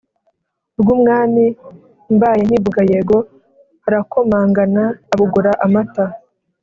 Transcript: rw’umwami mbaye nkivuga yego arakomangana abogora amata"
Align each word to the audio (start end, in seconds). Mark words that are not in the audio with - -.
rw’umwami 0.79 1.45
mbaye 2.15 2.41
nkivuga 2.47 2.81
yego 2.91 3.17
arakomangana 3.87 4.83
abogora 5.13 5.51
amata" 5.65 6.05